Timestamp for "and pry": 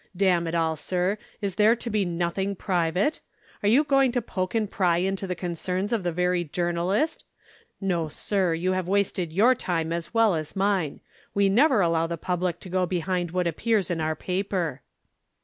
4.55-4.97